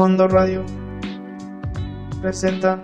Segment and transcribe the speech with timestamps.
[0.00, 0.64] Fondo Radio
[2.22, 2.80] presenta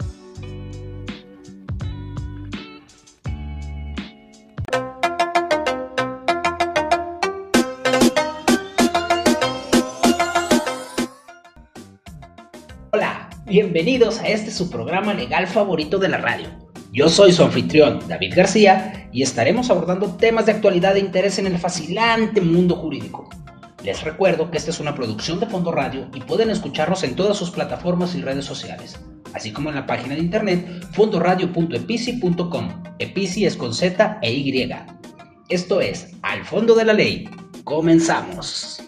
[12.91, 16.48] Hola, bienvenidos a este su programa legal favorito de la radio.
[16.93, 21.46] Yo soy su anfitrión, David García, y estaremos abordando temas de actualidad de interés en
[21.46, 23.31] el fascinante mundo jurídico.
[23.86, 27.36] Les recuerdo que esta es una producción de Fondo Radio y pueden escucharnos en todas
[27.36, 28.99] sus plataformas y redes sociales,
[29.32, 32.83] así como en la página de internet fondoradio.epici.com.
[32.98, 34.75] Epici es con Z e Y.
[35.48, 37.31] Esto es Al Fondo de la Ley.
[37.62, 38.83] Comenzamos.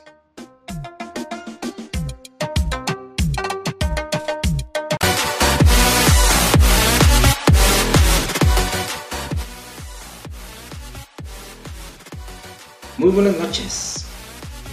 [12.96, 14.07] Muy buenas noches.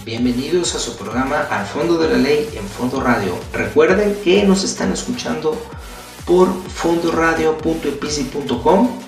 [0.06, 3.36] Bienvenidos a su programa Al Fondo de la Ley en Fondo Radio.
[3.52, 5.60] Recuerden que nos están escuchando
[6.24, 9.00] por fondoradio.epici.com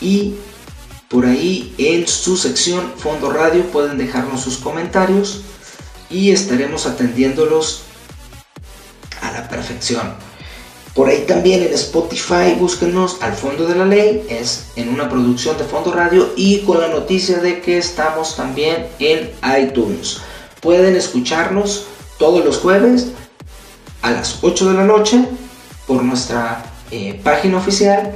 [0.00, 0.36] y
[1.08, 5.40] por ahí en su sección Fondo Radio pueden dejarnos sus comentarios
[6.08, 7.82] y estaremos atendiéndolos
[9.22, 10.29] a la perfección.
[10.94, 15.56] Por ahí también en Spotify búsquenos al fondo de la ley, es en una producción
[15.56, 19.30] de Fondo Radio y con la noticia de que estamos también en
[19.62, 20.18] iTunes.
[20.60, 21.86] Pueden escucharnos
[22.18, 23.12] todos los jueves
[24.02, 25.24] a las 8 de la noche
[25.86, 28.12] por nuestra eh, página oficial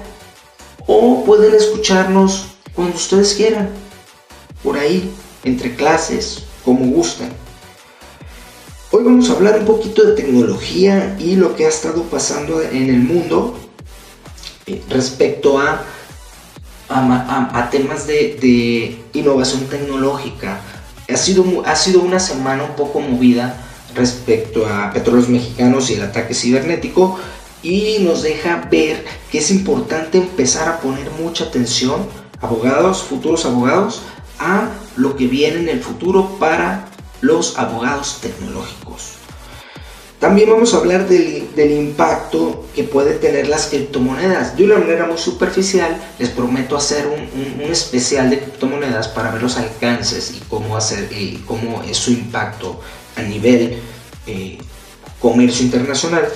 [0.87, 3.71] o pueden escucharnos cuando ustedes quieran,
[4.65, 5.13] por ahí,
[5.45, 7.44] entre clases, como gusten.
[8.97, 12.91] Hoy vamos a hablar un poquito de tecnología y lo que ha estado pasando en
[12.91, 13.59] el mundo
[14.67, 15.85] eh, respecto a,
[17.73, 20.61] temas de, innovación tecnológica.
[21.13, 23.61] Ha sido, ha sido una semana un poco movida
[23.97, 27.19] respecto a petróleos mexicanos y el ataque cibernético
[27.65, 32.07] y nos deja ver que es importante empezar a poner mucha atención,
[32.41, 34.03] abogados, futuros abogados,
[34.39, 36.94] a lo que viene en el futuro para
[37.25, 39.15] los abogados tecnológicos.
[40.19, 44.57] También vamos a hablar del, impacto que puede tener las criptomonedas.
[44.57, 49.59] De una manera muy superficial, les prometo hacer un, especial de criptomonedas para ver los
[49.59, 52.81] alcances y cómo, hacer, y cómo es su impacto
[53.17, 53.81] a nivel
[54.27, 54.59] eh,
[55.19, 56.27] comercio internacional.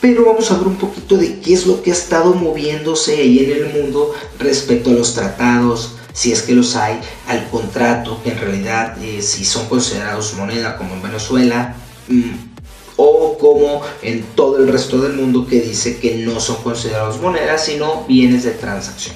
[0.00, 3.44] Pero vamos a ver un poquito de qué es lo que ha estado moviéndose ahí
[3.44, 6.98] en el mundo respecto a los tratados, si es que los hay,
[7.28, 11.76] al contrato, que en realidad eh, si son considerados moneda como en Venezuela,
[12.08, 17.20] mm, o como en todo el resto del mundo que dice que no son considerados
[17.20, 19.14] monedas, sino bienes de transacción.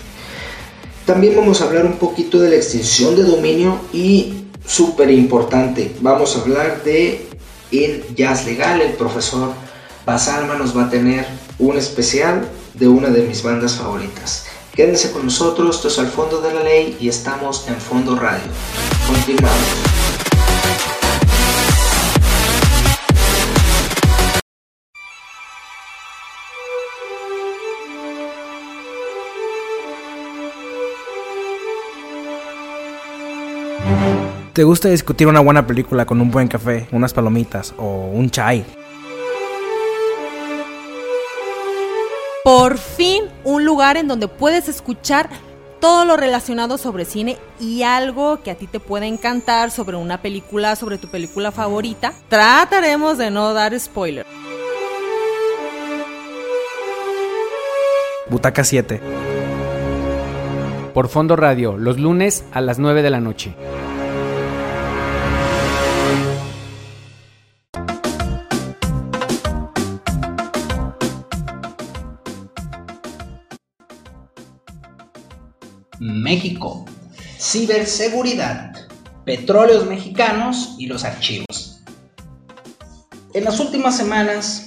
[1.05, 6.37] También vamos a hablar un poquito de la extinción de dominio y súper importante, vamos
[6.37, 7.27] a hablar de
[7.73, 9.55] en Jazz Legal, el profesor
[10.07, 11.27] Basalma nos va a tener
[11.59, 14.52] un especial de una de mis bandas favoritas.
[14.75, 18.41] Quédense con nosotros, esto es al fondo de la ley y estamos en Fondo Radio.
[19.07, 19.53] Continuamos.
[34.55, 38.65] ¿Te gusta discutir una buena película con un buen café, unas palomitas o un chai?
[42.45, 45.31] Por fin un lugar en donde puedes escuchar
[45.81, 50.23] todo lo relacionado sobre cine y algo que a ti te puede encantar sobre una
[50.23, 52.13] película, sobre tu película favorita.
[52.29, 54.27] Trataremos de no dar spoiler.
[58.29, 59.01] Butaca 7.
[60.95, 63.55] Por Fondo Radio, los lunes a las 9 de la noche.
[76.03, 76.85] México,
[77.39, 78.73] ciberseguridad,
[79.25, 81.81] petróleos mexicanos y los archivos.
[83.35, 84.67] En las últimas semanas,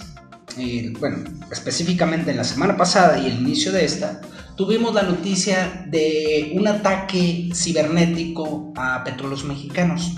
[0.57, 4.21] eh, bueno, específicamente en la semana pasada y el inicio de esta,
[4.55, 10.13] tuvimos la noticia de un ataque cibernético a petróleos mexicanos,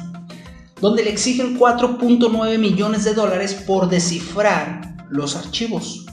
[0.80, 6.06] donde le exigen 4.9 millones de dólares por descifrar los archivos.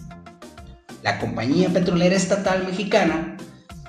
[1.03, 3.37] La compañía petrolera estatal mexicana,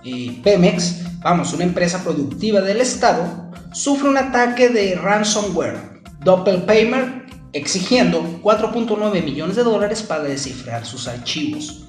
[0.04, 8.22] eh, Pemex, vamos, una empresa productiva del Estado, sufre un ataque de ransomware, Doppelpaymer, exigiendo
[8.44, 11.88] 4.9 millones de dólares para descifrar sus archivos.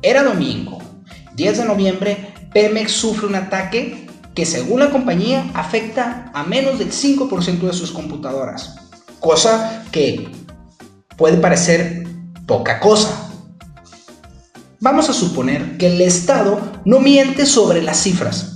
[0.00, 0.78] Era domingo,
[1.36, 6.90] 10 de noviembre, Pemex sufre un ataque que según la compañía afecta a menos del
[6.90, 8.76] 5% de sus computadoras,
[9.20, 10.32] cosa que
[11.18, 12.08] puede parecer
[12.46, 13.28] poca cosa.
[14.80, 18.49] Vamos a suponer que el Estado no miente sobre las cifras.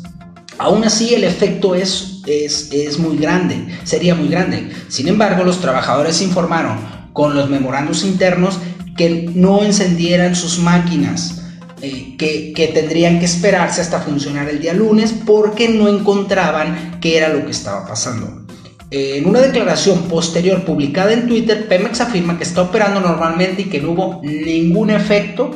[0.59, 4.71] Aún así el efecto es, es, es muy grande, sería muy grande.
[4.89, 6.79] Sin embargo, los trabajadores informaron
[7.13, 8.59] con los memorandos internos
[8.97, 11.43] que no encendieran sus máquinas,
[11.83, 17.17] eh, que, que, tendrían que esperarse hasta funcionar el día lunes porque no encontraban qué
[17.19, 18.45] era lo que estaba pasando.
[18.91, 23.81] En una declaración posterior publicada en Twitter, Pemex afirma que está operando normalmente y que
[23.81, 25.51] no hubo ningún efecto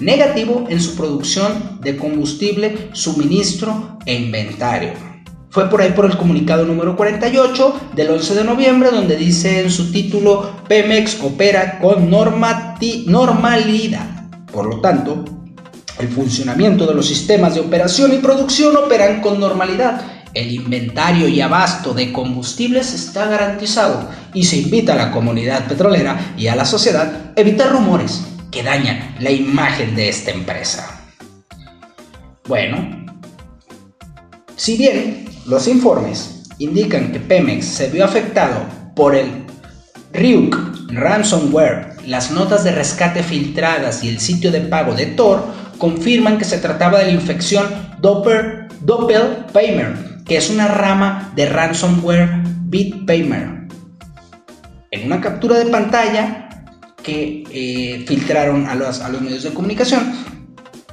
[0.00, 4.92] negativo en su producción de combustible, suministro e inventario.
[5.50, 9.70] Fue por ahí por el comunicado número 48 del 11 de noviembre donde dice en
[9.70, 14.06] su título Pemex opera con normalidad.
[14.52, 15.24] Por lo tanto,
[15.98, 20.02] el funcionamiento de los sistemas de operación y producción operan con normalidad.
[20.32, 26.34] El inventario y abasto de combustibles está garantizado y se invita a la comunidad petrolera
[26.38, 31.00] y a la sociedad a evitar rumores que dañan la imagen de esta empresa.
[32.46, 33.06] Bueno,
[34.56, 38.60] si bien los informes indican que Pemex se vio afectado
[38.94, 39.46] por el
[40.12, 40.56] Ryuk
[40.88, 45.44] ransomware, las notas de rescate filtradas y el sitio de pago de Tor
[45.78, 47.66] confirman que se trataba de la infección
[48.00, 53.68] Doppel, Doppelpaymer, que es una rama de ransomware BitPaymer.
[54.90, 56.49] En una captura de pantalla
[57.02, 60.12] que eh, filtraron a los, a los medios de comunicación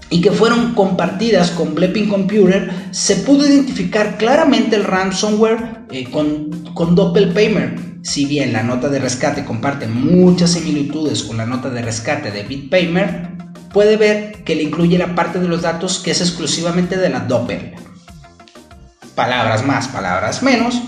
[0.10, 6.64] y que fueron compartidas con Blepping Computer, se pudo identificar claramente el ransomware eh, con,
[6.74, 7.98] con Doppelpaymer.
[8.04, 12.44] Si bien la nota de rescate comparte muchas similitudes con la nota de rescate de
[12.44, 13.32] BitPaymer,
[13.74, 17.20] puede ver que le incluye la parte de los datos que es exclusivamente de la
[17.22, 17.74] Doppel.
[19.14, 20.82] Palabras más, palabras menos,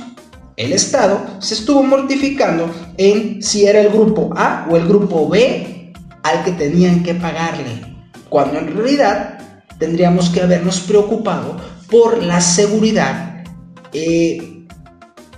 [0.60, 5.94] el Estado se estuvo mortificando en si era el grupo A o el grupo B
[6.22, 7.96] al que tenían que pagarle,
[8.28, 9.40] cuando en realidad
[9.78, 11.56] tendríamos que habernos preocupado
[11.90, 13.46] por la seguridad
[13.94, 14.66] eh,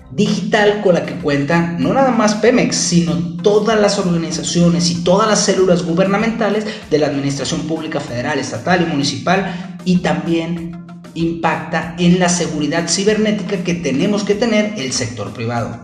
[0.10, 5.30] digital con la que cuentan no nada más Pemex, sino todas las organizaciones y todas
[5.30, 10.81] las células gubernamentales de la Administración Pública Federal, Estatal y Municipal y también
[11.16, 15.80] impacta en la seguridad cibernética que tenemos que tener el sector privado.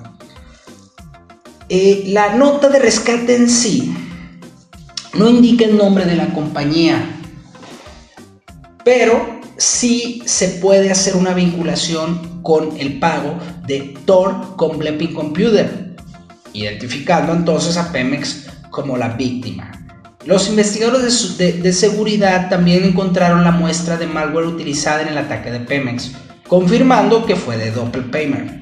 [1.70, 3.94] Eh, la nota de rescate en sí
[5.14, 7.04] no indica el nombre de la compañía,
[8.86, 15.96] pero sí se puede hacer una vinculación con el pago de Tor con Blepping Computer,
[16.54, 19.77] identificando entonces a Pemex como la víctima.
[20.26, 25.62] Los investigadores de, seguridad también encontraron la muestra de malware utilizada en el ataque de
[25.62, 26.12] Pemex,
[26.48, 28.62] confirmando que fue de Doppelpaymer.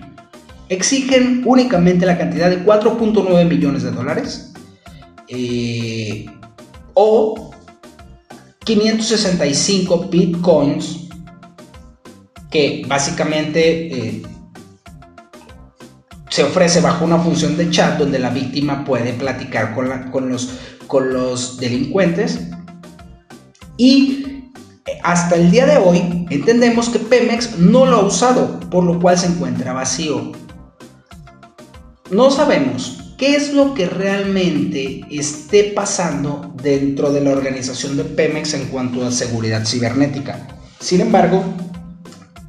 [0.69, 4.53] Exigen únicamente la cantidad de 4.9 millones de dólares
[5.27, 6.25] eh,
[6.93, 7.51] o
[8.59, 11.05] 565 bitcoins
[12.49, 14.21] que básicamente eh,
[16.29, 20.49] se ofrece bajo una función de chat donde la víctima puede platicar con, con los
[20.87, 22.39] con los delincuentes
[23.77, 24.51] y
[25.03, 29.17] hasta el día de hoy entendemos que Pemex no lo ha usado, por lo cual
[29.17, 30.31] se encuentra vacío.
[32.11, 38.53] No sabemos qué es lo que realmente esté pasando dentro de la organización de Pemex
[38.53, 40.47] en cuanto a seguridad cibernética.
[40.79, 41.43] Sin embargo,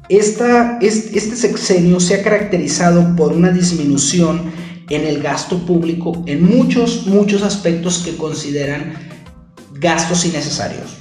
[0.09, 4.51] esta, este sexenio se ha caracterizado por una disminución
[4.89, 8.93] en el gasto público en muchos, muchos aspectos que consideran
[9.73, 10.97] gastos innecesarios.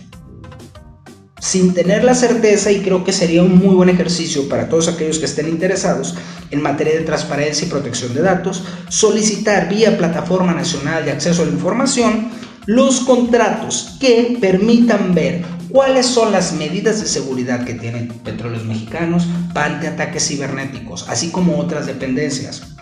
[1.40, 5.18] Sin tener la certeza, y creo que sería un muy buen ejercicio para todos aquellos
[5.18, 6.14] que estén interesados
[6.50, 11.46] en materia de transparencia y protección de datos, solicitar vía Plataforma Nacional de Acceso a
[11.46, 12.30] la Información
[12.66, 19.26] los contratos que permitan ver cuáles son las medidas de seguridad que tienen petróleos mexicanos
[19.54, 22.75] ante ataques cibernéticos, así como otras dependencias.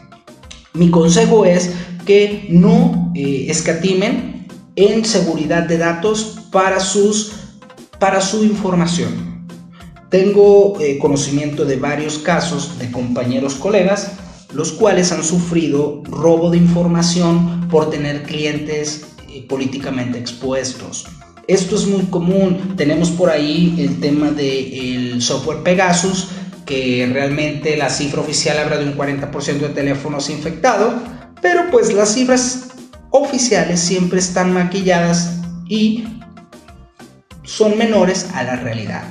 [0.75, 1.73] Mi consejo es
[2.05, 7.33] que no eh, escatimen en seguridad de datos para, sus,
[7.99, 9.47] para su información.
[10.11, 14.13] Tengo eh, conocimiento de varios casos de compañeros colegas
[14.55, 21.07] los cuales han sufrido robo de información por tener clientes eh, políticamente expuestos.
[21.47, 22.75] Esto es muy común.
[22.77, 26.29] Tenemos por ahí el tema del software Pegasus,
[26.65, 30.95] que realmente la cifra oficial habla de un 40% de teléfonos infectados,
[31.41, 32.71] pero pues las cifras
[33.11, 36.05] oficiales siempre están maquilladas y
[37.43, 39.05] son menores a la realidad.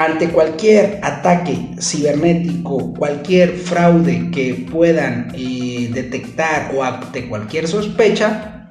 [0.00, 8.70] ante cualquier ataque cibernético, cualquier fraude que puedan eh, detectar o ante cualquier sospecha,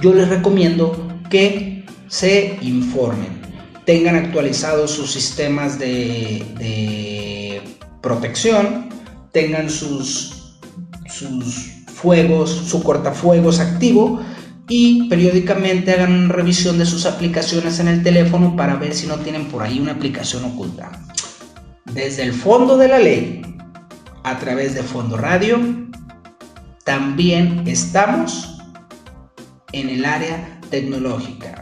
[0.00, 3.41] yo les recomiendo que se informen,
[3.84, 7.62] tengan actualizados sus sistemas de,
[8.00, 8.88] protección,
[9.30, 10.58] tengan sus,
[11.06, 14.20] sus fuegos, su cortafuegos activo
[14.68, 19.16] y periódicamente hagan una revisión de sus aplicaciones en el teléfono para ver si no
[19.16, 20.90] tienen por ahí una aplicación oculta.
[21.84, 23.42] Desde el fondo de la ley,
[24.24, 25.60] a través de Fondo Radio,
[26.84, 28.58] también estamos
[29.72, 31.61] en el área tecnológica.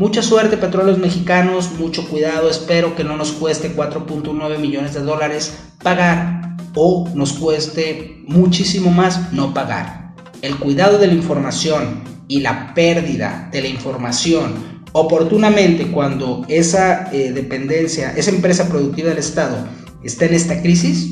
[0.00, 5.58] Mucha suerte petróleos mexicanos, mucho cuidado, espero que no nos cueste 4.9 millones de dólares
[5.82, 10.14] pagar o nos cueste muchísimo más no pagar.
[10.40, 17.32] El cuidado de la información y la pérdida de la información oportunamente cuando esa eh,
[17.32, 19.66] dependencia, esa empresa productiva del Estado
[20.02, 21.10] está en esta crisis,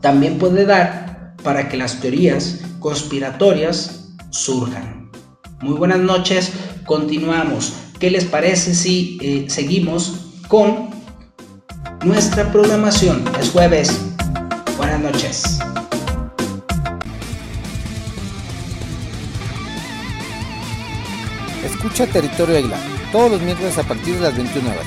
[0.00, 5.10] también puede dar para que las teorías conspiratorias surjan.
[5.60, 6.52] Muy buenas noches,
[6.86, 7.87] continuamos.
[7.98, 10.90] ¿Qué les parece si eh, seguimos con
[12.04, 13.24] nuestra programación?
[13.40, 13.90] Es jueves.
[14.76, 15.58] Buenas noches.
[21.64, 22.76] Escucha Territorio Águila
[23.10, 24.86] todos los miércoles a partir de las 21 horas,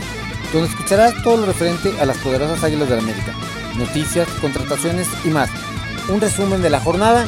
[0.54, 3.34] donde escucharás todo lo referente a las poderosas Águilas de la América,
[3.78, 5.50] noticias, contrataciones y más.
[6.08, 7.28] Un resumen de la jornada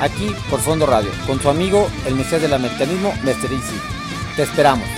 [0.00, 3.12] aquí por Fondo Radio, con su amigo el Mesías del Americanismo.
[3.26, 3.78] Easy.
[4.36, 4.97] Te esperamos.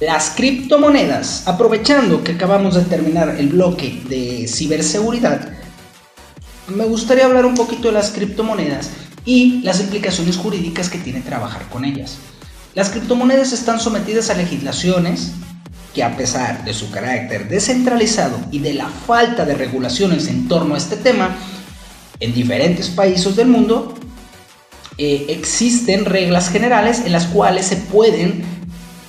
[0.00, 5.48] Las criptomonedas, aprovechando que acabamos de terminar el bloque de ciberseguridad,
[6.68, 8.90] me gustaría hablar un poquito de las criptomonedas
[9.24, 12.18] y las implicaciones jurídicas que tiene trabajar con ellas.
[12.76, 15.32] Las criptomonedas están sometidas a legislaciones
[15.92, 20.76] que a pesar de su carácter descentralizado y de la falta de regulaciones en torno
[20.76, 21.36] a este tema,
[22.20, 23.94] en diferentes países del mundo
[24.96, 28.57] eh, existen reglas generales en las cuales se pueden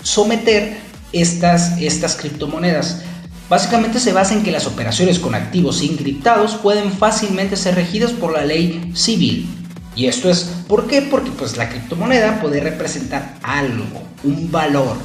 [0.03, 0.77] someter
[1.13, 3.01] estas, estas criptomonedas.
[3.50, 8.32] Básicamente se basa en que las operaciones con activos encriptados pueden fácilmente ser regidas por
[8.32, 9.48] la ley civil.
[9.96, 11.01] Y esto es, ¿por qué?
[11.01, 14.96] Porque pues la criptomoneda puede representar algo, un valor.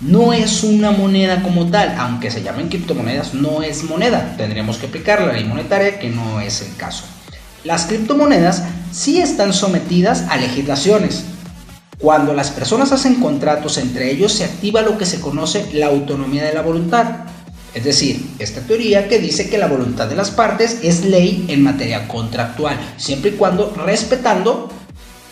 [0.00, 4.34] No es una moneda como tal, aunque se llamen criptomonedas, no es moneda.
[4.36, 7.04] Tendríamos que aplicar la ley monetaria, que no es el caso.
[7.64, 11.24] Las criptomonedas sí están sometidas a legislaciones,
[11.98, 16.44] cuando las personas hacen contratos entre ellos se activa lo que se conoce la autonomía
[16.44, 17.26] de la voluntad.
[17.74, 21.62] Es decir, esta teoría que dice que la voluntad de las partes es ley en
[21.62, 24.70] materia contractual, siempre y cuando respetando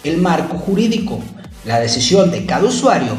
[0.02, 1.20] el marco jurídico.
[1.64, 3.12] La decisión de cada usuario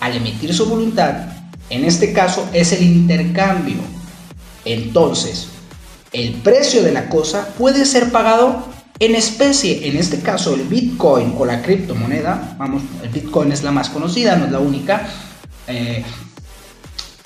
[0.00, 1.26] al emitir su voluntad,
[1.68, 3.76] en este caso, es el intercambio.
[4.64, 5.48] Entonces,
[6.12, 8.64] el precio de la cosa puede ser pagado
[9.00, 13.72] en especie, en este caso el Bitcoin o la criptomoneda, vamos, el Bitcoin es la
[13.72, 15.08] más conocida, no es la única,
[15.66, 16.04] eh,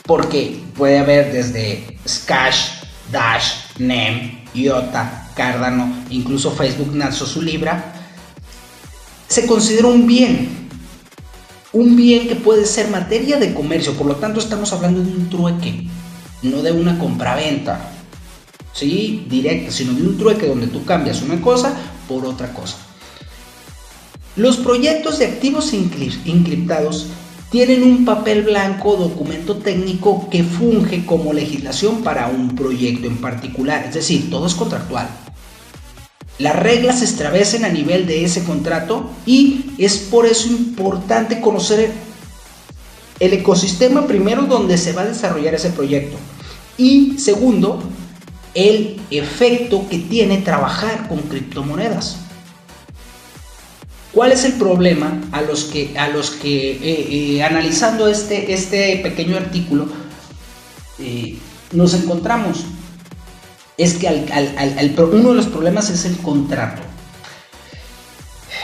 [0.07, 7.93] porque puede haber desde Scash, Dash, NEM, IOTA, Cardano, incluso Facebook lanzó su Libra,
[9.27, 10.69] se considera un bien,
[11.73, 15.29] un bien que puede ser materia de comercio, por lo tanto estamos hablando de un
[15.29, 15.89] trueque,
[16.45, 17.94] no de una compraventa.
[18.75, 19.25] ¿Sí?
[19.29, 21.75] directa, sino de un trueque donde tú cambias una cosa
[22.07, 22.77] por otra cosa.
[24.37, 27.07] Los proyectos de activos encriptados
[27.51, 33.85] tienen un papel blanco documento técnico que funge como legislación para un proyecto en particular,
[33.87, 35.09] es decir, todo es contractual.
[36.39, 41.93] Las reglas se establecen a nivel de ese contrato y es por eso importante conocer
[43.21, 46.17] el ecosistema primero donde se va a desarrollar ese proyecto
[46.77, 47.81] y segundo
[48.55, 52.19] el efecto que tiene trabajar con criptomonedas.
[54.13, 56.79] ¿Cuál es el problema a los que, a los que eh,
[57.11, 59.89] eh, analizando este, este pequeño artículo
[61.01, 61.37] eh,
[61.73, 62.65] nos encontramos?
[63.77, 66.81] Es que uno de los problemas es el contrato.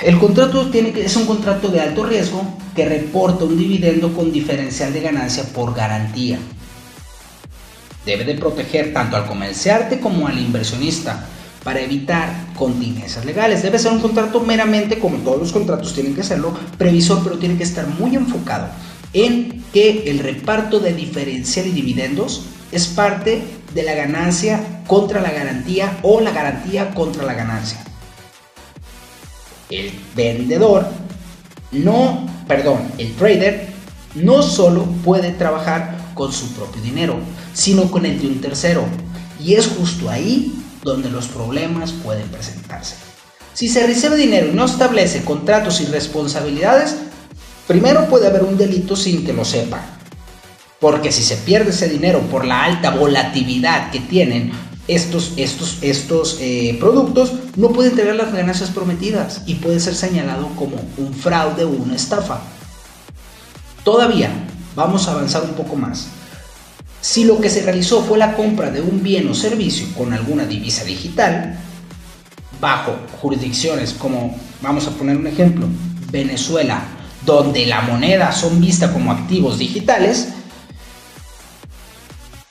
[0.03, 2.45] El contrato tiene que, es un contrato de alto riesgo
[2.77, 6.39] que reporta un dividendo con diferencial de ganancia por garantía
[8.05, 11.27] debe de proteger tanto al comerciante como al inversionista
[11.65, 13.63] para evitar contingencias legales.
[13.63, 17.57] Debe ser un contrato meramente, como todos los contratos tienen que serlo, previsor, pero tiene
[17.57, 18.69] que estar muy enfocado
[19.13, 23.43] en que el reparto de diferencial y dividendos es parte
[23.75, 27.83] de la ganancia contra la garantía o la garantía contra la ganancia.
[29.69, 30.89] El vendedor
[31.73, 33.69] no, perdón, el trader
[34.15, 37.17] no solo puede trabajar con su propio dinero,
[37.61, 38.87] sino con el de un tercero.
[39.39, 42.95] Y es justo ahí donde los problemas pueden presentarse.
[43.53, 46.97] Si se recibe dinero y no establece contratos y responsabilidades,
[47.67, 49.83] primero puede haber un delito sin que lo sepa.
[50.81, 54.53] Porque si se pierde ese dinero por la alta volatilidad que tienen
[54.89, 60.49] estos, estos, estos eh, productos, no puede entregar las ganancias prometidas y puede ser señalado
[60.57, 62.41] como un fraude o una estafa.
[63.85, 64.31] Todavía
[64.75, 66.09] vamos a avanzar un poco más.
[67.01, 70.45] Si lo que se realizó fue la compra de un bien o servicio con alguna
[70.45, 71.59] divisa digital,
[72.61, 75.67] bajo jurisdicciones como, vamos a poner un ejemplo,
[76.11, 76.83] Venezuela,
[77.25, 80.29] donde la moneda son vistas como activos digitales,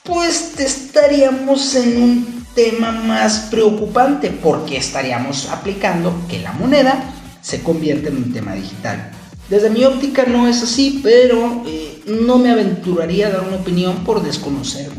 [0.02, 8.08] pues estaríamos en un tema más preocupante porque estaríamos aplicando que la moneda se convierte
[8.08, 9.12] en un tema digital.
[9.48, 14.04] Desde mi óptica no es así, pero eh, no me aventuraría a dar una opinión
[14.04, 14.90] por desconocer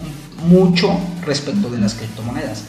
[0.47, 2.63] mucho respecto de las criptomonedas.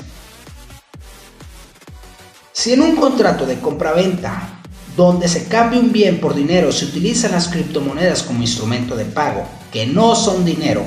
[2.52, 4.60] Si en un contrato de compraventa
[4.96, 9.44] donde se cambia un bien por dinero se utilizan las criptomonedas como instrumento de pago,
[9.72, 10.84] que no son dinero,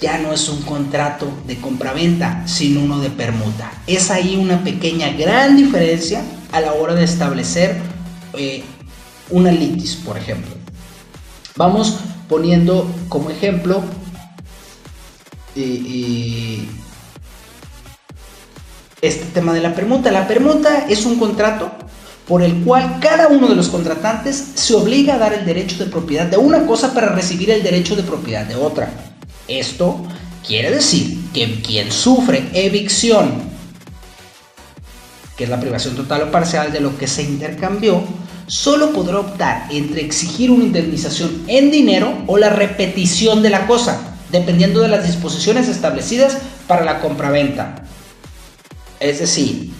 [0.00, 3.70] ya no es un contrato de compraventa, sino uno de permuta.
[3.86, 6.22] Es ahí una pequeña, gran diferencia
[6.52, 7.76] a la hora de establecer
[8.32, 8.64] eh,
[9.28, 10.59] una litis, por ejemplo.
[11.56, 11.96] Vamos
[12.28, 13.82] poniendo como ejemplo
[19.02, 20.10] este tema de la permuta.
[20.10, 21.70] La permuta es un contrato
[22.28, 25.90] por el cual cada uno de los contratantes se obliga a dar el derecho de
[25.90, 28.88] propiedad de una cosa para recibir el derecho de propiedad de otra.
[29.48, 30.00] Esto
[30.46, 33.32] quiere decir que quien sufre evicción,
[35.36, 38.04] que es la privación total o parcial de lo que se intercambió,
[38.50, 44.00] solo podrá optar entre exigir una indemnización en dinero o la repetición de la cosa,
[44.32, 46.36] dependiendo de las disposiciones establecidas
[46.66, 47.84] para la compraventa.
[48.98, 49.70] Es decir,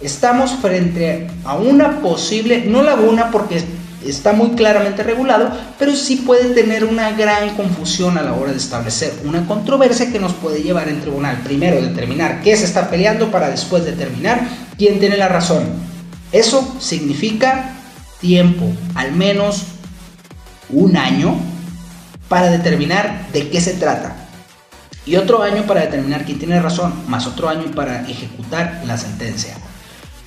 [0.00, 3.62] estamos frente a una posible, no laguna porque
[4.02, 8.58] está muy claramente regulado, pero sí puede tener una gran confusión a la hora de
[8.58, 11.42] establecer una controversia que nos puede llevar en tribunal.
[11.44, 14.40] Primero determinar qué se está peleando para después determinar
[14.78, 15.93] quién tiene la razón.
[16.34, 17.76] Eso significa
[18.20, 18.66] tiempo,
[18.96, 19.62] al menos
[20.68, 21.36] un año,
[22.28, 24.16] para determinar de qué se trata
[25.06, 29.54] y otro año para determinar quién tiene razón, más otro año para ejecutar la sentencia.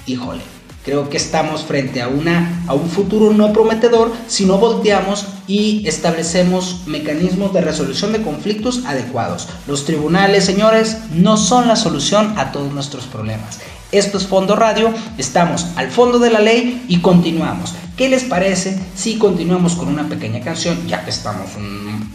[0.05, 0.43] Híjole,
[0.87, 5.85] creo que estamos frente a, una, a un futuro no prometedor si no volteamos y
[5.85, 9.49] establecemos mecanismos de resolución de conflictos adecuados.
[9.67, 13.59] Los tribunales, señores, no son la solución a todos nuestros problemas.
[13.91, 17.73] Esto es Fondo Radio, estamos al fondo de la ley y continuamos.
[17.97, 21.49] ¿Qué les parece si continuamos con una pequeña canción, ya que estamos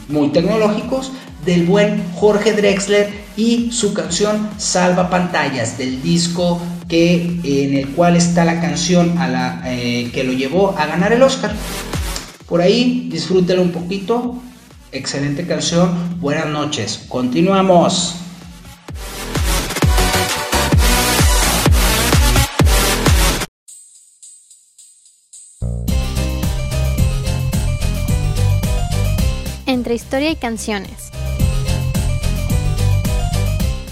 [0.09, 1.13] muy tecnológicos,
[1.45, 8.17] del buen Jorge Drexler y su canción Salva Pantallas, del disco que, en el cual
[8.17, 11.55] está la canción a la, eh, que lo llevó a ganar el Oscar?
[12.47, 14.37] Por ahí, disfrútelo un poquito.
[14.93, 16.21] Excelente canción.
[16.21, 17.07] Buenas noches.
[17.09, 18.17] Continuamos.
[29.67, 31.12] Entre historia y canciones.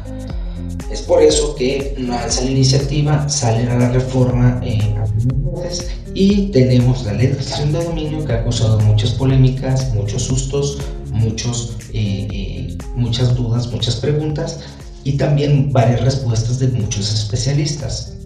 [0.91, 7.13] Es por eso que lanza la iniciativa, sale a la reforma meses y tenemos la
[7.13, 10.79] extinción de dominio que ha causado muchas polémicas, muchos sustos,
[11.11, 14.61] muchos, eh, eh, muchas dudas, muchas preguntas
[15.03, 18.17] y también varias respuestas de muchos especialistas.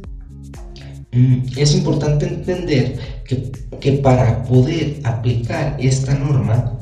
[1.11, 6.77] Mm, es importante entender que, que para poder aplicar esta norma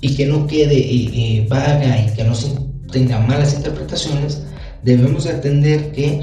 [0.00, 2.48] y que no quede eh, vaga y que no se
[2.92, 4.42] tenga malas interpretaciones,
[4.82, 6.20] debemos de atender que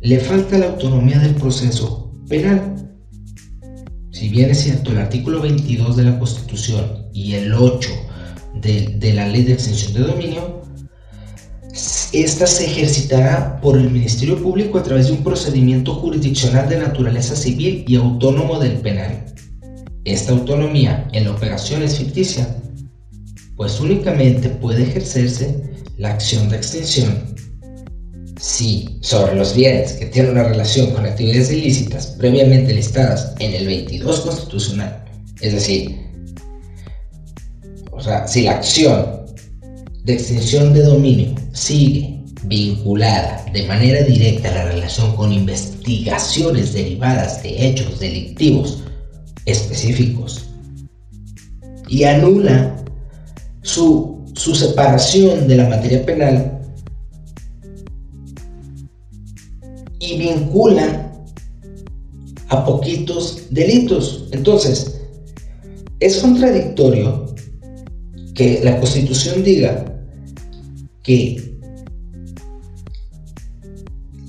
[0.00, 2.74] le falta la autonomía del proceso penal.
[4.10, 8.07] Si bien es cierto, el artículo 22 de la Constitución y el 8
[8.60, 10.62] de, de la Ley de Extensión de Dominio,
[12.12, 17.36] esta se ejercitará por el Ministerio Público a través de un procedimiento jurisdiccional de naturaleza
[17.36, 19.26] civil y autónomo del penal.
[20.04, 22.56] Esta autonomía en la operación es ficticia,
[23.56, 25.62] pues únicamente puede ejercerse
[25.98, 27.36] la acción de extinción
[28.40, 33.66] si sobre los bienes que tienen una relación con actividades ilícitas previamente listadas en el
[33.66, 35.04] 22 constitucional,
[35.40, 36.07] es decir,
[37.98, 39.26] o sea, si la acción
[40.04, 47.42] de extinción de dominio sigue vinculada de manera directa a la relación con investigaciones derivadas
[47.42, 48.84] de hechos delictivos
[49.46, 50.48] específicos
[51.88, 52.76] y anula
[53.62, 56.60] su, su separación de la materia penal
[59.98, 61.12] y vinculan
[62.48, 64.28] a poquitos delitos.
[64.30, 65.00] Entonces,
[65.98, 67.27] es contradictorio
[68.38, 69.84] que la Constitución diga
[71.02, 71.58] que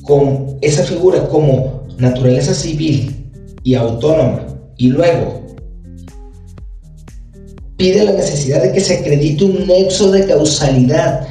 [0.02, 3.32] con esa figura como naturaleza civil
[3.63, 5.45] y autónoma y luego
[7.78, 11.28] pide la necesidad de que se acredite un nexo de causalidad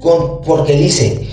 [0.00, 1.26] con, porque dice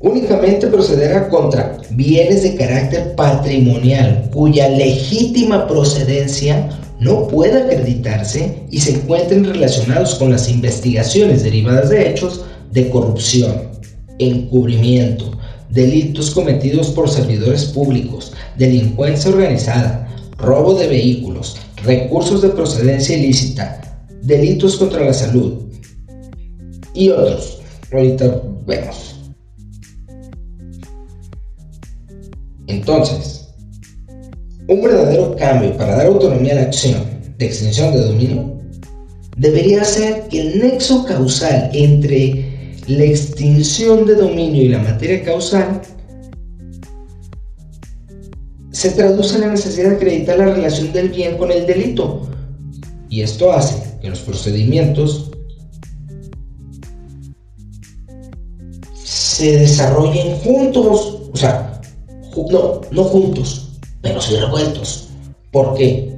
[0.00, 6.68] únicamente procederá contra bienes de carácter patrimonial cuya legítima procedencia
[7.04, 13.68] no pueda acreditarse y se encuentren relacionados con las investigaciones derivadas de hechos de corrupción,
[14.18, 15.38] encubrimiento,
[15.68, 24.76] delitos cometidos por servidores públicos, delincuencia organizada, robo de vehículos, recursos de procedencia ilícita, delitos
[24.76, 25.58] contra la salud
[26.94, 27.58] y otros.
[27.92, 29.14] Ahorita vemos.
[32.66, 33.43] Entonces,
[34.68, 37.02] un verdadero cambio para dar autonomía a la acción
[37.38, 38.54] de extensión de dominio
[39.36, 45.80] debería ser que el nexo causal entre la extinción de dominio y la materia causal
[48.70, 52.28] se traduce en la necesidad de acreditar la relación del bien con el delito.
[53.08, 55.30] Y esto hace que los procedimientos
[58.94, 61.20] se desarrollen juntos.
[61.32, 61.80] O sea,
[62.50, 63.63] no, no juntos,
[64.04, 65.08] pero sí revueltos.
[65.50, 66.14] ¿Por qué?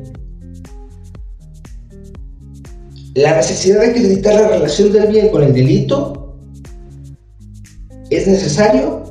[3.14, 6.36] La necesidad de acreditar la relación del bien con el delito
[8.10, 9.04] es necesario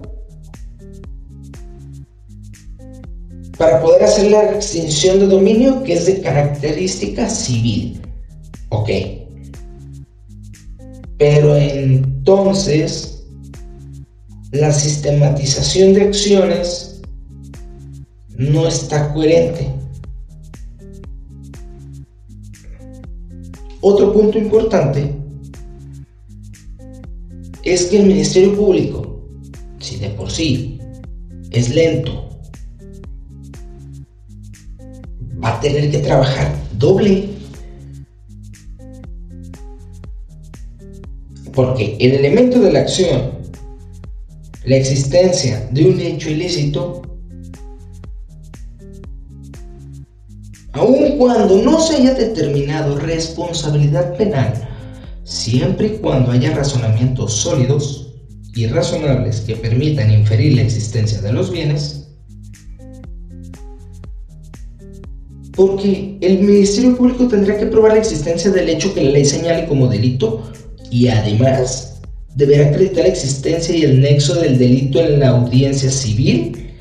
[3.57, 8.01] para poder hacer la extinción de dominio que es de característica civil.
[8.69, 8.89] Ok.
[11.17, 13.23] Pero entonces,
[14.51, 16.94] la sistematización de acciones
[18.37, 19.67] no está coherente.
[23.81, 25.13] Otro punto importante
[27.63, 29.21] es que el Ministerio Público,
[29.79, 30.79] si de por sí
[31.51, 32.29] es lento,
[35.43, 37.29] va a tener que trabajar doble.
[41.53, 43.31] Porque el elemento de la acción,
[44.65, 47.01] la existencia de un hecho ilícito,
[50.75, 54.53] aun cuando no se haya determinado responsabilidad penal,
[55.23, 58.13] siempre y cuando haya razonamientos sólidos
[58.53, 62.09] y razonables que permitan inferir la existencia de los bienes,
[65.55, 69.67] porque el Ministerio Público tendrá que probar la existencia del hecho que la ley señale
[69.67, 70.43] como delito
[70.91, 72.01] y además
[72.35, 76.73] deberá acreditar la existencia y el nexo del delito en la audiencia civil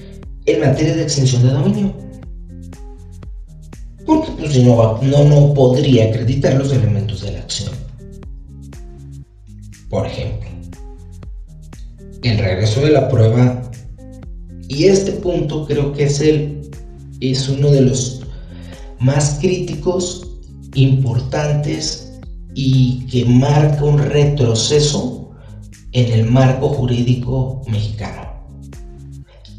[0.47, 2.04] en materia de extensión de dominio
[4.07, 7.73] porque pues no, no, no podría acreditar los elementos de la acción.
[9.89, 10.49] Por ejemplo,
[12.23, 13.63] el regreso de la prueba,
[14.69, 16.71] y este punto creo que es, el,
[17.21, 18.23] es uno de los
[18.99, 20.25] más críticos,
[20.75, 22.13] importantes
[22.55, 25.31] y que marca un retroceso
[25.93, 28.33] en el marco jurídico mexicano.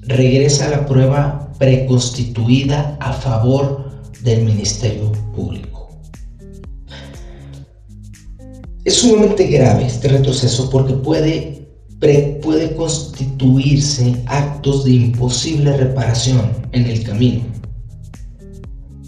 [0.01, 3.85] Regresa la prueba preconstituida a favor
[4.25, 5.89] del Ministerio Público.
[8.83, 11.67] Es sumamente grave este retroceso porque puede,
[12.41, 17.43] puede constituirse actos de imposible reparación en el camino.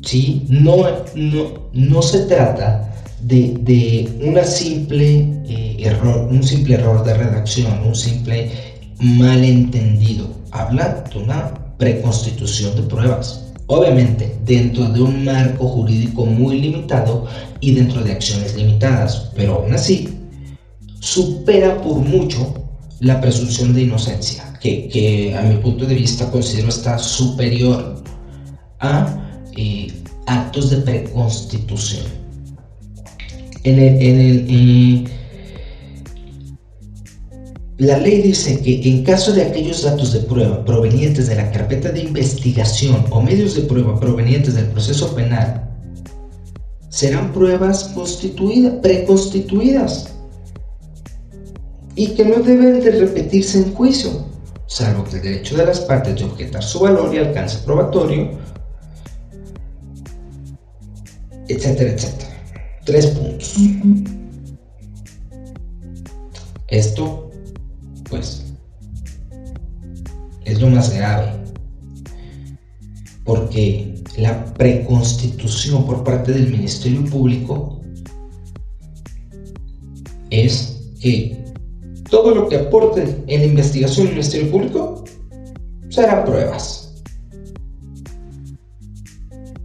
[0.03, 0.45] ¿Sí?
[0.47, 0.77] No,
[1.15, 2.87] no, no se trata
[3.21, 8.51] de, una simple, eh, error, un simple error de redacción, un simple
[8.99, 10.27] malentendido.
[10.51, 13.46] Habla de una preconstitución de pruebas.
[13.67, 17.27] Obviamente, dentro de un marco jurídico muy limitado
[17.59, 20.09] y dentro de acciones limitadas, pero aún así,
[20.99, 22.53] supera por mucho
[23.01, 28.01] la presunción de inocencia, que, a mi punto de vista considero está superior
[28.79, 29.91] a eh,
[30.25, 32.05] actos de preconstitución.
[33.63, 35.09] En el,
[37.77, 41.91] la ley dice que en caso de aquellos datos de prueba provenientes de la carpeta
[41.91, 45.63] de investigación o medios de prueba provenientes del proceso penal,
[46.89, 50.15] serán pruebas constituidas, preconstituidas
[51.95, 54.25] y que no deben de repetirse en juicio,
[54.65, 58.31] salvo que el derecho de las partes de objetar su valor y alcance probatorio,
[61.47, 62.29] etcétera, etcétera.
[62.85, 63.55] Tres puntos.
[66.69, 67.26] Esto
[68.09, 68.45] pues
[70.45, 71.31] es lo más grave.
[73.23, 77.81] Porque la preconstitución por parte del Ministerio Público
[80.29, 81.37] es que
[82.09, 85.03] todo lo que aporte en la investigación del Ministerio Público
[85.89, 87.03] serán pruebas.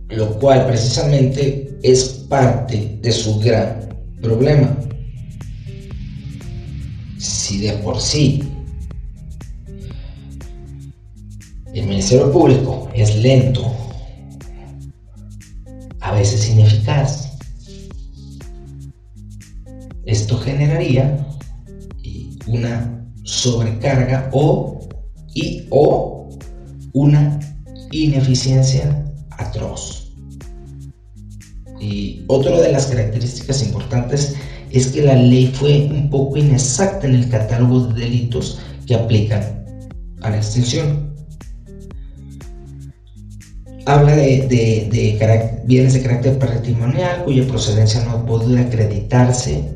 [0.09, 3.89] Lo cual precisamente es parte de su gran
[4.21, 4.77] problema
[7.63, 8.53] de por sí
[11.75, 13.75] el Ministerio Público es lento,
[16.01, 17.33] a veces ineficaz,
[20.05, 21.27] esto generaría
[22.47, 24.87] una sobrecarga o,
[25.33, 26.29] y, o
[26.93, 27.41] una
[27.91, 30.13] ineficiencia atroz.
[31.81, 34.37] Y otra de las características importantes
[34.73, 39.65] es que la ley fue un poco inexacta en el catálogo de delitos que aplican
[40.23, 41.13] a la extinción.
[43.85, 49.69] Habla de, bienes de carácter patrimonial cuya procedencia no puede acreditarse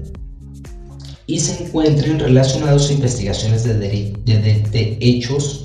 [1.27, 5.65] y se encuentren relacionados a investigaciones de, de hechos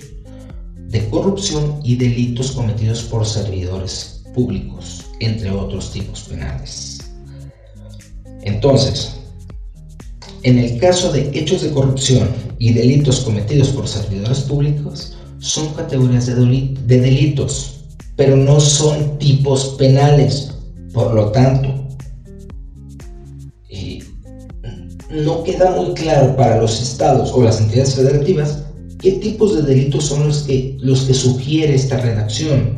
[0.76, 7.00] de corrupción y delitos cometidos por servidores públicos, entre otros tipos penales.
[8.41, 9.20] Entonces,
[10.43, 16.27] en el caso de hechos de corrupción y delitos cometidos por servidores públicos, son categorías
[16.27, 16.36] de,
[16.86, 17.82] delitos,
[18.15, 20.54] pero no son tipos penales.
[20.93, 21.88] Por lo tanto,
[23.69, 23.99] eh,
[25.10, 28.63] no queda muy claro para los estados o las entidades federativas
[28.99, 32.77] qué tipos de delitos son los que, los que sugiere esta redacción.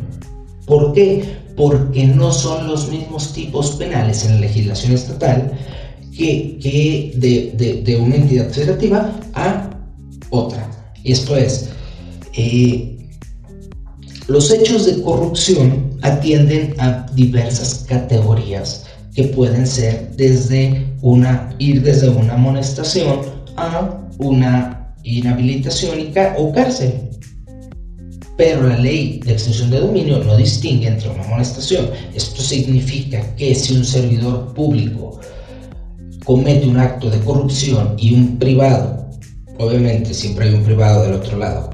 [0.66, 1.26] ¿Por qué?
[1.58, 5.52] Porque no son los mismos tipos penales en la legislación estatal
[6.18, 7.12] que,
[7.86, 9.70] de, una entidad federativa a
[10.30, 10.70] otra.
[11.04, 11.70] Esto es,
[12.34, 12.98] eh,
[14.28, 22.10] los hechos de corrupción atienden a diversas categorías que pueden ser desde una, ir desde
[22.10, 23.22] una amonestación
[23.58, 26.00] a una inhabilitación
[26.38, 26.94] o cárcel.
[28.36, 31.90] Pero la ley de extensión de dominio no distingue entre una amonestación.
[32.16, 35.20] Esto significa que si un servidor público
[36.24, 39.10] comete un acto de corrupción y un privado,
[39.58, 41.70] obviamente siempre hay un privado del otro lado,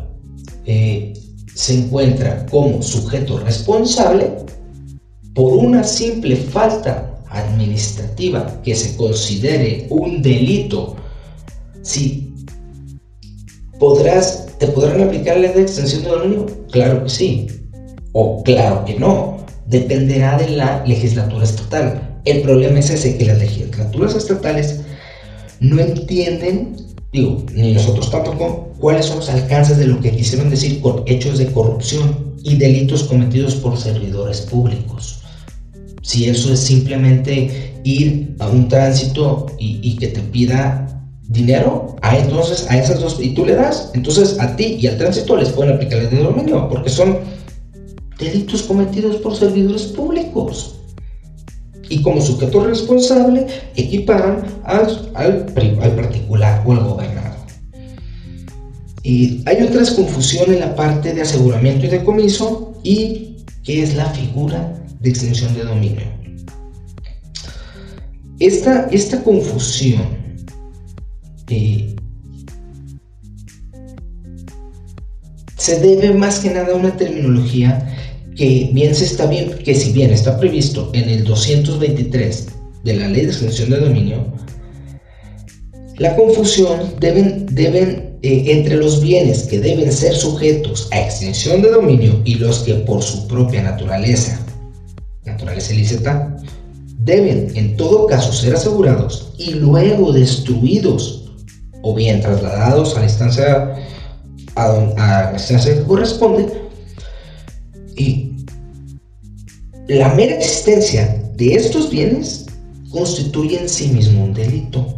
[0.65, 1.13] eh,
[1.53, 4.31] se encuentra como sujeto responsable
[5.33, 10.95] por una simple falta administrativa que se considere un delito,
[11.81, 12.33] si
[13.79, 17.47] podrás, te podrán aplicar la ley de extensión de dominio, claro que sí,
[18.13, 22.08] o claro que no, dependerá de la legislatura estatal.
[22.25, 24.81] El problema es ese, que las legislaturas estatales
[25.59, 26.75] no entienden,
[27.11, 31.37] digo, ni nosotros tampoco, cuáles son los alcances de lo que quisieron decir con hechos
[31.37, 35.19] de corrupción y delitos cometidos por servidores públicos.
[36.01, 40.85] Si eso es simplemente ir a un tránsito y, que te pida
[41.27, 44.97] dinero, a entonces a esas dos, y tú le das, entonces a ti y al
[44.97, 47.19] tránsito les pueden aplicar el de dominio, porque son
[48.17, 50.75] delitos cometidos por servidores públicos.
[51.89, 55.45] Y como sujeto responsable equiparan al, al,
[55.95, 57.35] particular o al gobernado.
[59.03, 64.05] Y hay otras confusión en la parte de aseguramiento y decomiso y que es la
[64.11, 66.19] figura de extinción de dominio.
[68.39, 70.03] Esta, esta confusión
[71.49, 71.95] eh,
[75.57, 77.85] se debe más que nada a una terminología
[78.39, 82.47] que bien se está bien, que si bien está previsto en el 223
[82.85, 84.33] de la ley de extinción de dominio,
[85.97, 91.69] la confusión deben, deben eh, entre los bienes que deben ser sujetos a extinción de
[91.69, 94.39] dominio y los que por su propia naturaleza,
[95.25, 96.37] naturaleza ilícita,
[96.99, 101.29] deben en todo caso ser asegurados y luego destruidos
[101.81, 103.75] o bien trasladados a la instancia
[104.55, 106.47] a, a la instancia que corresponde
[107.97, 108.28] y
[109.89, 112.45] la mera existencia de estos bienes
[112.91, 114.95] constituye en sí mismo un delito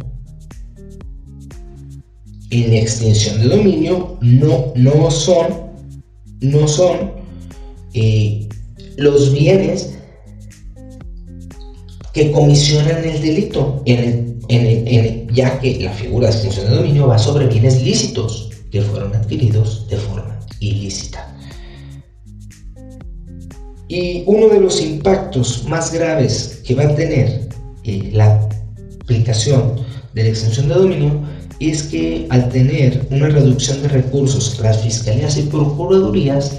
[2.50, 5.46] en extinción de dominio no, no son,
[6.42, 7.12] no son
[7.94, 8.46] eh,
[8.98, 9.94] los bienes
[12.12, 17.82] que comisionan el delito, ya que la figura de extinción de dominio va sobre bienes
[17.82, 21.31] lícitos que fueron adquiridos de forma ilícita.
[23.92, 27.46] Y uno de los impactos más graves que va a tener
[27.84, 28.40] eh, la
[29.02, 29.74] aplicación
[30.14, 31.20] de la extinción de dominio
[31.60, 36.56] es que al tener una reducción de recursos las fiscalías y procuradurías,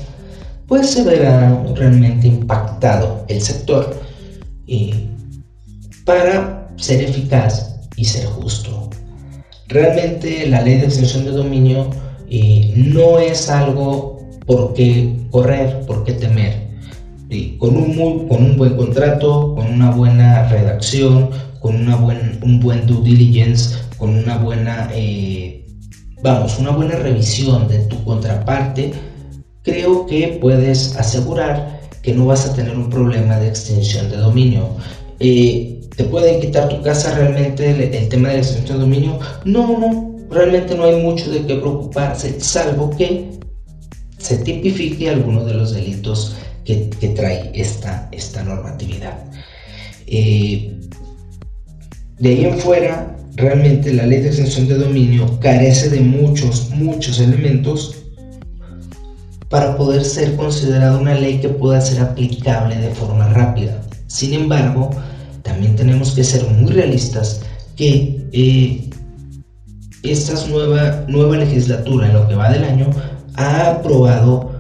[0.68, 4.00] pues se verá realmente impactado el sector
[4.68, 4.94] eh,
[6.06, 8.92] para ser eficaz y ser justo.
[9.70, 11.90] Realmente la ley de extensión de dominio
[12.30, 16.63] eh, no es algo por qué correr, por qué temer.
[17.60, 22.86] Con, un con un buen contrato, con una buena redacción, con una buen, un buen
[22.86, 25.66] due diligence, con una buena, eh,
[26.22, 28.92] vamos, una buena revisión de tu contraparte,
[29.64, 34.68] creo que puedes asegurar que no vas a tener un problema de extensión de dominio.
[35.20, 39.20] Eh, ¿Te pueden quitar tu casa realmente el, tema de la extensión de dominio?
[39.46, 43.40] No, no, realmente no hay mucho de qué preocuparse, salvo que
[44.18, 49.18] se tipifique alguno de los delitos que, trae esta, esta normatividad.
[50.08, 50.80] Eh,
[52.20, 57.20] de ahí en fuera, realmente la ley de extensión de dominio carece de muchos, muchos
[57.20, 58.04] elementos
[59.50, 63.82] para poder ser considerada una ley que pueda ser aplicable de forma rápida.
[64.08, 64.90] Sin embargo,
[65.44, 67.42] también tenemos que ser muy realistas
[67.76, 68.90] que eh,
[70.04, 72.90] esta nueva, nueva legislatura en lo que va del año
[73.36, 74.52] ha aprobado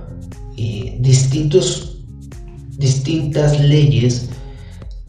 [0.57, 1.82] eh, distintos,
[2.83, 4.29] distintas leyes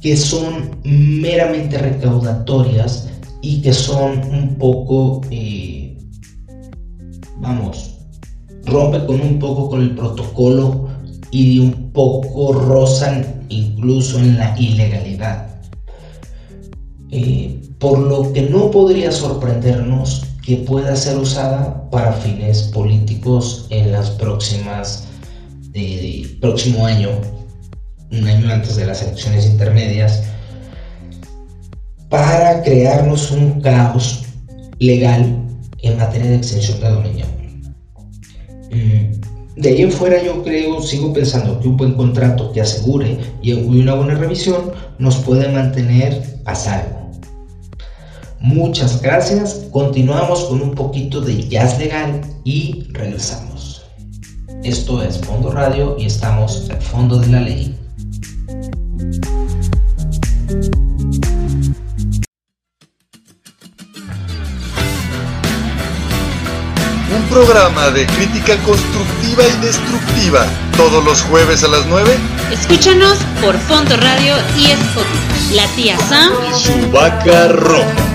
[0.00, 3.08] que son meramente recaudatorias
[3.42, 5.98] y que son un poco, eh,
[7.38, 7.96] vamos,
[8.64, 10.88] rompe con un poco con el protocolo
[11.32, 15.60] y un poco rozan incluso en la ilegalidad.
[17.10, 23.90] Eh, por lo que no podría sorprendernos que pueda ser usada para fines políticos en
[23.90, 25.08] las próximas
[25.72, 27.08] eh, próximo año
[28.18, 30.22] un año antes de las elecciones intermedias,
[32.08, 34.24] para crearnos un caos
[34.78, 35.36] legal
[35.82, 37.26] en materia de extensión de dominio.
[38.70, 43.18] Mm, de ahí en fuera yo creo, sigo pensando que un buen contrato que asegure
[43.42, 47.10] y una buena revisión nos puede mantener a salvo.
[48.40, 53.84] Muchas gracias, continuamos con un poquito de jazz legal y regresamos.
[54.62, 57.74] Esto es Fondo Radio y estamos al fondo de la ley.
[67.14, 72.16] Un programa de crítica constructiva y destructiva todos los jueves a las 9.
[72.52, 75.54] Escúchanos por Fondo Radio y Spotify.
[75.54, 78.13] La tía Sam y su vaca roja.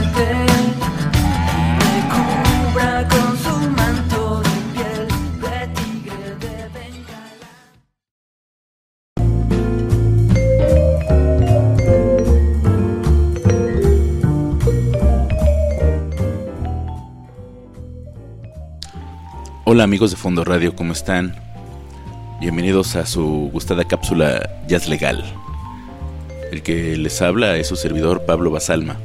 [19.71, 21.35] Hola amigos de Fondo Radio, ¿cómo están?
[22.41, 25.23] Bienvenidos a su gustada cápsula Jazz Legal.
[26.51, 28.97] El que les habla es su servidor Pablo Basalma.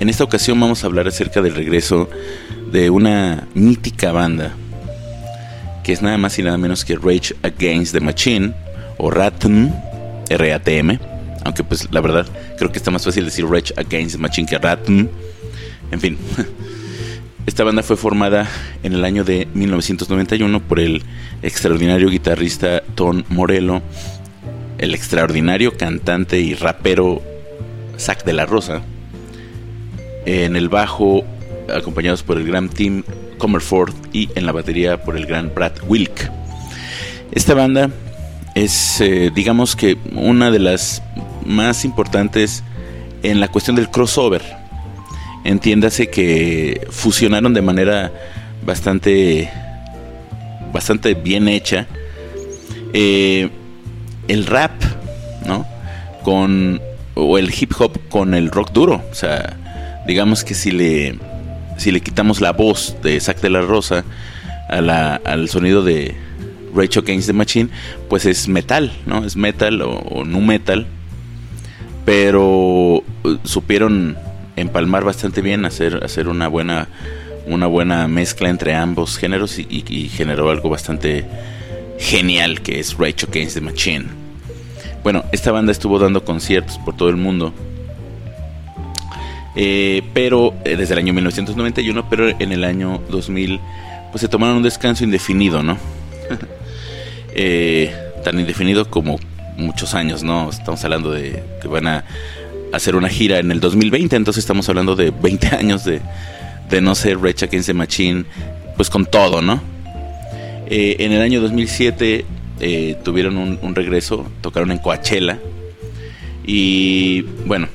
[0.00, 2.08] En esta ocasión vamos a hablar acerca del regreso
[2.70, 4.54] de una mítica banda
[5.84, 8.54] que es nada más y nada menos que Rage Against the Machine
[8.96, 9.74] o RATM,
[10.30, 10.98] RATM,
[11.44, 14.56] Aunque pues la verdad creo que está más fácil decir Rage Against the Machine que
[14.56, 15.10] Ratten.
[15.90, 16.16] En fin.
[17.44, 18.48] Esta banda fue formada
[18.84, 21.02] en el año de 1991 por el
[21.42, 23.82] extraordinario guitarrista Tom Morello,
[24.78, 27.20] el extraordinario cantante y rapero
[27.98, 28.82] Zack de la Rosa,
[30.24, 31.24] en el bajo
[31.68, 33.02] acompañados por el gran Tim
[33.38, 36.30] Comerford y en la batería por el gran Brad Wilk.
[37.32, 37.90] Esta banda
[38.54, 41.02] es, eh, digamos que, una de las
[41.44, 42.62] más importantes
[43.24, 44.61] en la cuestión del crossover
[45.44, 48.12] entiéndase que fusionaron de manera
[48.64, 49.50] bastante
[50.72, 51.86] bastante bien hecha
[52.92, 53.50] eh,
[54.28, 54.72] el rap
[55.46, 55.66] no
[56.22, 56.80] con
[57.14, 59.02] o el hip hop con el rock duro.
[59.10, 59.56] O sea
[60.06, 61.18] digamos que si le
[61.76, 64.04] si le quitamos la voz de Zack de la Rosa
[64.68, 66.14] a la, al sonido de
[66.74, 67.68] Rachel Against the Machine
[68.08, 70.86] pues es metal no es metal o, o nu metal.
[72.04, 74.16] Pero eh, supieron
[74.56, 76.88] empalmar bastante bien, hacer, hacer una buena
[77.46, 81.24] una buena mezcla entre ambos géneros y, generó algo bastante
[81.98, 84.04] genial que es Rachel Against the Machine.
[85.02, 87.52] Bueno, esta banda estuvo dando conciertos por todo el mundo.
[89.54, 93.60] Eh, pero eh, desde el año 1991, pero en el año 2000
[94.10, 95.78] pues se tomaron un descanso indefinido, ¿no?
[97.34, 97.90] Eh,
[98.22, 99.18] tan indefinido como
[99.56, 100.50] muchos años, ¿no?
[100.50, 102.04] Estamos hablando de que van a
[102.72, 106.00] hacer una gira en el 2020, entonces estamos hablando de 20 años de,
[106.70, 108.24] de no ser Rage Against the Machine,
[108.76, 109.60] pues con todo, ¿no?
[110.66, 112.24] Eh, en el año 2007
[112.60, 115.38] eh, tuvieron un, regreso, tocaron en Coachella
[116.46, 117.68] y bueno,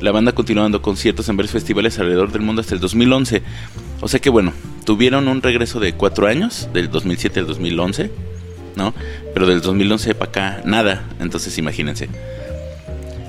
[0.00, 3.42] la banda continuó dando conciertos en varios festivales alrededor del mundo hasta el 2011.
[4.00, 4.52] O sea que bueno,
[4.84, 8.10] tuvieron un regreso de cuatro años, del 2007 al 2011,
[8.76, 8.94] ¿no?
[9.34, 11.06] Pero del 2011 para acá, nada.
[11.20, 12.08] Entonces imagínense.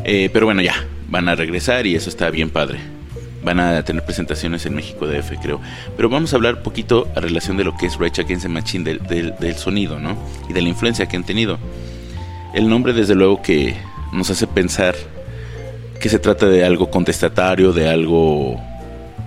[0.05, 2.79] Eh, pero bueno, ya, van a regresar y eso está bien padre.
[3.43, 5.61] Van a tener presentaciones en México DF, creo.
[5.95, 9.35] Pero vamos a hablar poquito a relación de lo que es Rage Against Machine, del,
[9.39, 10.17] del, sonido, ¿no?
[10.49, 11.57] Y de la influencia que han tenido.
[12.53, 13.75] El nombre, desde luego, que
[14.11, 14.95] nos hace pensar
[16.01, 18.59] que se trata de algo contestatario, de algo,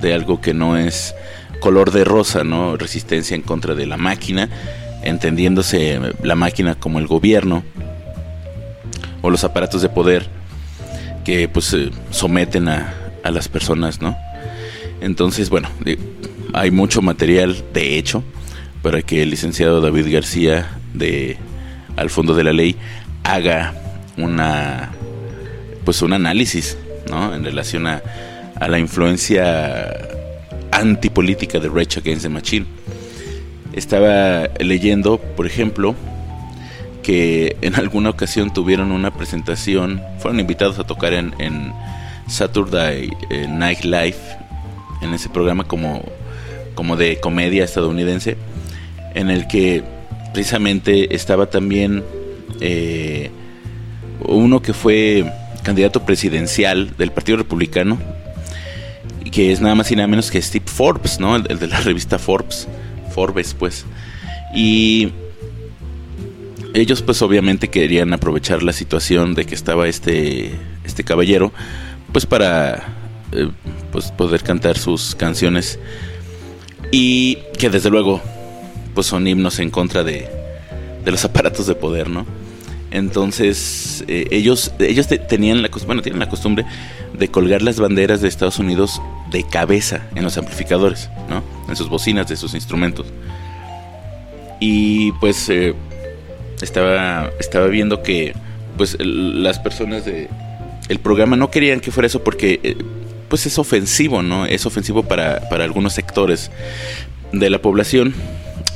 [0.00, 1.14] de algo que no es
[1.60, 2.76] color de rosa, ¿no?
[2.76, 4.50] Resistencia en contra de la máquina,
[5.02, 7.62] entendiéndose la máquina como el gobierno
[9.22, 10.41] o los aparatos de poder
[11.24, 11.76] que pues
[12.10, 14.16] someten a, a, las personas, ¿no?
[15.00, 15.68] Entonces, bueno,
[16.52, 18.22] hay mucho material de hecho
[18.82, 21.36] para que el licenciado David García de
[21.96, 22.76] Al Fondo de la Ley
[23.24, 23.74] haga
[24.16, 24.90] una
[25.84, 26.76] pues un análisis,
[27.10, 27.34] ¿no?
[27.34, 28.02] En relación a,
[28.56, 29.92] a la influencia
[30.70, 32.66] antipolítica de Rage Against the Machine.
[33.72, 35.94] Estaba leyendo, por ejemplo,
[37.02, 41.72] que en alguna ocasión tuvieron una presentación, fueron invitados a tocar en,
[42.28, 44.16] Saturday eh, Night Live,
[45.02, 46.02] en ese programa como,
[46.74, 48.36] como de comedia estadounidense,
[49.14, 49.82] en el que
[50.32, 52.04] precisamente estaba también
[52.60, 53.30] eh,
[54.20, 55.30] uno que fue
[55.62, 57.98] candidato presidencial del Partido Republicano,
[59.30, 61.36] que es nada más y nada menos que Steve Forbes, ¿no?
[61.36, 62.68] El, el de la revista Forbes,
[63.12, 63.84] Forbes, pues.
[64.54, 65.12] Y
[66.74, 70.52] ellos pues obviamente querían aprovechar la situación de que estaba este,
[70.84, 71.52] este caballero
[72.12, 72.84] pues para
[73.32, 73.48] eh,
[73.90, 75.78] pues poder cantar sus canciones
[76.90, 78.20] y que desde luego
[78.94, 80.28] pues son himnos en contra de,
[81.04, 82.26] de los aparatos de poder, ¿no?
[82.90, 86.66] Entonces eh, ellos, ellos tenían la, bueno, tienen la costumbre
[87.18, 89.00] de colgar las banderas de Estados Unidos
[89.30, 91.42] de cabeza en los amplificadores, ¿no?
[91.68, 93.06] En sus bocinas de sus instrumentos.
[94.60, 95.74] Y pues eh,
[96.60, 98.34] estaba, estaba viendo que
[98.76, 100.28] pues las personas de
[100.88, 102.76] el programa no querían que fuera eso porque eh,
[103.28, 104.44] pues es ofensivo, ¿no?
[104.46, 106.50] Es ofensivo para, para algunos sectores
[107.32, 108.14] de la población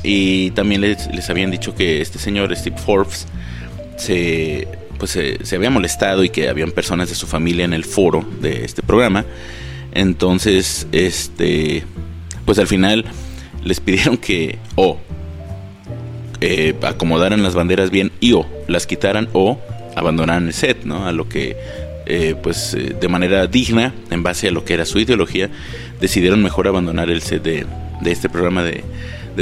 [0.03, 3.27] y también les, les, habían dicho que este señor Steve Forbes
[3.97, 4.67] se
[4.97, 8.65] pues se, había molestado y que habían personas de su familia en el foro de
[8.65, 9.25] este programa
[9.93, 11.83] entonces este
[12.45, 13.05] pues al final
[13.63, 14.97] les pidieron que o
[16.39, 19.59] eh, acomodaran las banderas bien y o las quitaran o
[19.95, 21.07] abandonaran el set, ¿no?
[21.07, 21.57] A lo que,
[22.05, 25.49] eh, pues, eh, de manera digna, en base a lo que era su ideología,
[25.99, 27.65] decidieron mejor abandonar el set de,
[28.05, 28.83] este programa de,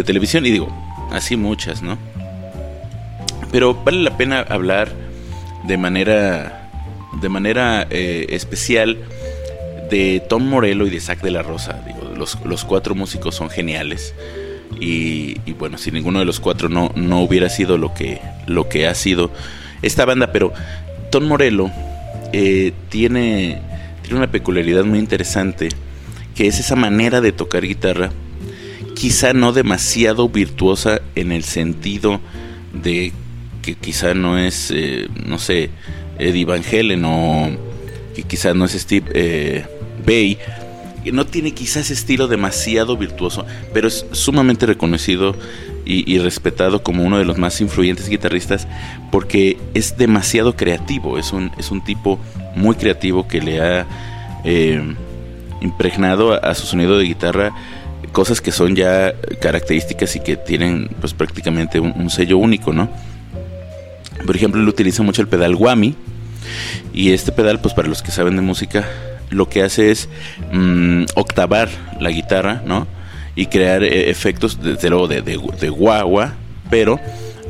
[0.04, 0.46] televisión.
[0.46, 0.70] Y digo,
[1.12, 1.98] así muchas, ¿no?
[3.52, 4.89] Pero vale la pena hablar
[5.64, 6.70] de manera,
[7.22, 8.98] de manera especial
[9.89, 11.82] de Tom Morello y de Zack de la Rosa.
[11.86, 14.14] Digo, los cuatro músicos son geniales.
[14.80, 18.88] Y, bueno, si ninguno de los cuatro no, no hubiera sido lo que, lo que
[18.88, 19.32] ha sido
[19.82, 20.53] esta banda, pero
[21.11, 21.71] Tom Morello
[22.34, 23.61] eh, tiene,
[24.01, 25.69] tiene una peculiaridad muy interesante,
[26.36, 28.11] que es esa manera de tocar guitarra,
[28.95, 32.19] quizá no demasiado virtuosa en el sentido
[32.73, 33.13] de
[33.61, 35.69] que quizá no es, eh, no sé,
[36.19, 37.49] Eddie Van Halen o
[38.15, 39.65] que quizá no es Steve eh,
[40.05, 40.38] Bay,
[41.12, 45.36] no tiene quizás estilo demasiado virtuoso, pero es sumamente reconocido
[45.86, 48.68] y, respetado como uno de los más influyentes guitarristas
[49.12, 52.20] porque es demasiado creativo, es un, es un tipo
[52.56, 53.86] muy creativo que le ha
[54.43, 54.82] eh,
[55.62, 57.53] impregnado a, su sonido de guitarra
[58.12, 62.89] cosas que son ya características y que tienen pues prácticamente un, sello único, ¿no?
[64.26, 65.95] Por ejemplo, él utiliza mucho el pedal Whammy
[66.93, 68.88] y este pedal, pues para los que saben de música,
[69.30, 70.09] lo que hace es
[70.51, 71.69] mm, octavar
[71.99, 72.88] la guitarra, ¿no?
[73.36, 76.34] Y crear eh, efectos, desde luego, de, de, de guagua,
[76.69, 76.99] pero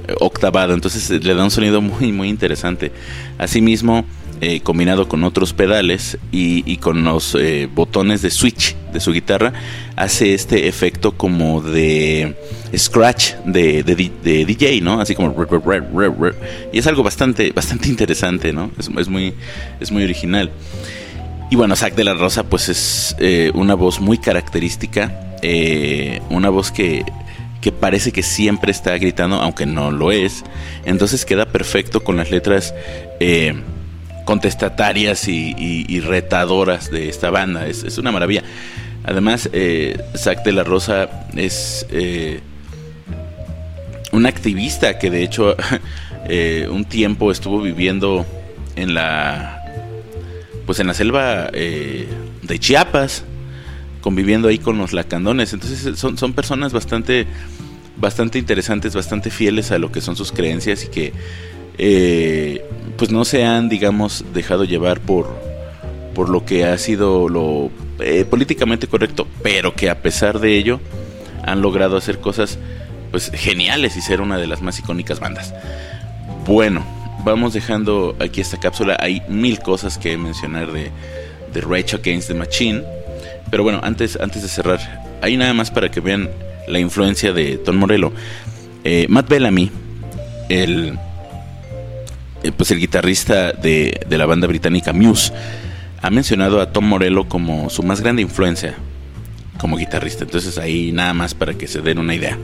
[0.07, 0.73] eh, octavado.
[0.73, 2.91] Entonces le da un sonido muy, muy interesante.
[3.37, 4.05] Asimismo,
[4.41, 9.53] eh, combinado con otros pedales y, con los eh, botones de switch de su guitarra,
[9.95, 12.35] hace este efecto como de
[12.75, 14.99] scratch de, DJ, ¿no?
[14.99, 15.33] Así como...
[16.73, 18.71] Y es algo bastante, bastante interesante, ¿no?
[18.77, 19.33] Es, muy,
[19.79, 20.51] es muy original.
[21.49, 25.37] Y bueno, Zack de la Rosa pues es eh, una voz muy característica,
[26.29, 27.05] una voz que
[27.61, 30.43] que parece que siempre está gritando, aunque no lo es.
[30.85, 32.75] Entonces queda perfecto con las letras
[34.25, 37.67] contestatarias y, retadoras de esta banda.
[37.67, 38.43] Es, una maravilla.
[39.05, 42.41] Además, eh, Zack de la Rosa es eh,
[44.11, 45.55] un activista que de hecho
[46.27, 48.25] eh, un tiempo estuvo viviendo
[48.75, 49.54] en la
[50.65, 52.07] pues en la selva eh,
[52.41, 53.23] de Chiapas
[54.01, 57.27] conviviendo ahí con los lacandones entonces son, son personas bastante
[57.97, 61.13] bastante interesantes bastante fieles a lo que son sus creencias y que
[61.77, 62.65] eh,
[62.97, 65.27] pues no se han, digamos, dejado llevar por,
[66.13, 70.79] por lo que ha sido lo eh, políticamente correcto, pero que a pesar de ello
[71.43, 72.57] han logrado hacer cosas
[73.11, 75.53] pues geniales y ser una de las más icónicas bandas.
[76.45, 76.85] Bueno,
[77.25, 78.95] vamos dejando aquí esta cápsula.
[78.99, 80.91] Hay mil cosas que mencionar de,
[81.53, 82.83] de Rage Against the Machine.
[83.49, 84.79] Pero bueno, antes, antes de cerrar,
[85.21, 86.29] ahí nada más para que vean
[86.67, 88.13] la influencia de Tom Morello.
[88.83, 89.71] Eh, Matt Bellamy,
[90.49, 90.97] el
[92.43, 95.33] eh, pues el guitarrista de, la banda británica Muse,
[96.01, 98.75] ha mencionado a Tom Morello como su más grande influencia
[99.57, 100.25] como guitarrista.
[100.25, 102.37] Entonces ahí nada más para que se den una idea.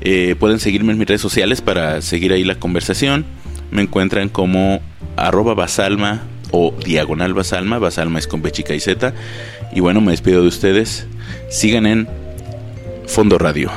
[0.00, 3.24] Eh, pueden seguirme en mis redes sociales para seguir ahí la conversación.
[3.70, 4.80] Me encuentran como
[5.16, 7.78] arroba basalma o diagonal basalma.
[7.78, 9.14] Basalma es con B chica y Z.
[9.72, 11.06] Y bueno, me despido de ustedes.
[11.48, 12.08] Sigan en
[13.06, 13.70] Fondo Radio.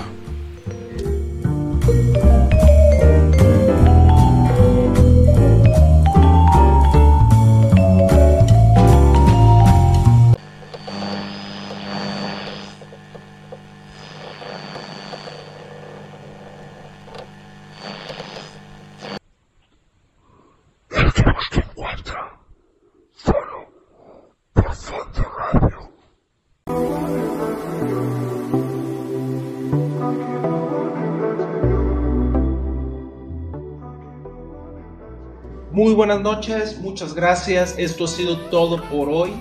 [36.24, 37.76] Noches, muchas gracias.
[37.78, 39.32] Esto ha sido todo por hoy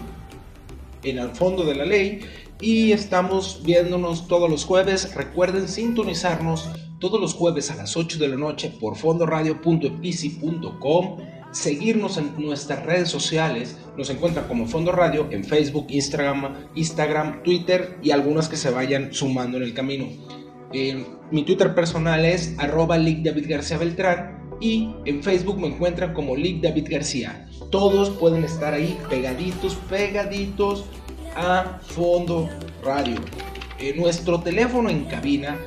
[1.05, 2.22] en el fondo de la ley
[2.61, 5.14] y estamos viéndonos todos los jueves.
[5.14, 6.68] Recuerden sintonizarnos
[6.99, 11.18] todos los jueves a las 8 de la noche por fondoradio.epici.com.
[11.53, 13.78] Seguirnos en nuestras redes sociales.
[13.97, 19.14] Nos encuentran como Fondo Radio en Facebook, Instagram, Instagram, Twitter y algunas que se vayan
[19.14, 20.09] sumando en el camino.
[20.72, 26.34] Eh, mi Twitter personal es arroba David García Beltrán y en Facebook me encuentran como
[26.36, 27.46] Lick David García.
[27.70, 30.84] Todos pueden estar ahí pegaditos, pegaditos
[31.34, 32.48] a Fondo
[32.84, 33.16] Radio.
[33.80, 35.58] En nuestro teléfono en cabina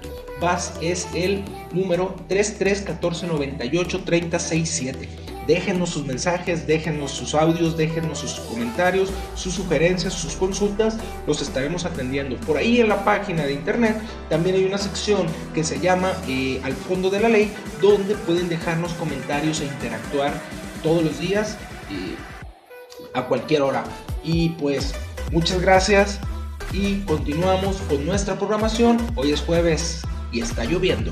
[0.81, 1.43] es el
[1.73, 10.97] número 3314983067 Déjenos sus mensajes, déjenos sus audios, déjenos sus comentarios, sus sugerencias, sus consultas,
[11.27, 12.35] los estaremos atendiendo.
[12.37, 13.97] Por ahí en la página de internet
[14.29, 18.49] también hay una sección que se llama eh, Al fondo de la ley, donde pueden
[18.49, 20.33] dejarnos comentarios e interactuar
[20.81, 21.57] todos los días
[21.91, 22.15] eh,
[23.13, 23.83] a cualquier hora.
[24.23, 24.93] Y pues
[25.31, 26.19] muchas gracias
[26.71, 28.97] y continuamos con nuestra programación.
[29.15, 31.11] Hoy es jueves y está lloviendo.